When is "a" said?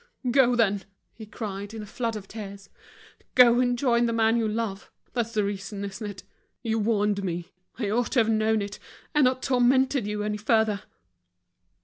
1.83-1.85